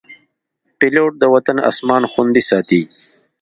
پیلوټ 0.79 1.13
د 1.19 1.23
وطن 1.33 1.57
اسمان 1.69 2.03
خوندي 2.11 2.43
ساتي. 2.49 2.81